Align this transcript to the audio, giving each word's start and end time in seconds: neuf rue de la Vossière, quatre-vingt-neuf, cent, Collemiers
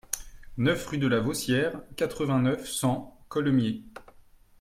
neuf 0.57 0.87
rue 0.87 0.97
de 0.97 1.05
la 1.05 1.19
Vossière, 1.19 1.79
quatre-vingt-neuf, 1.95 2.67
cent, 2.67 3.23
Collemiers 3.29 3.83